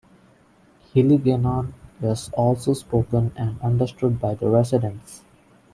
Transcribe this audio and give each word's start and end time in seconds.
Hiligaynon 0.95 1.73
is 2.01 2.31
also 2.33 2.73
spoken 2.73 3.31
and 3.35 3.61
understood 3.61 4.19
by 4.19 4.33
the 4.33 4.49
residents. 4.49 5.21